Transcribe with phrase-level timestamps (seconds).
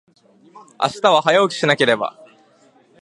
[0.81, 2.17] 明日は、早起きしなければ。